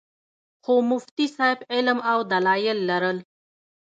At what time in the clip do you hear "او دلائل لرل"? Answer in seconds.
2.11-3.17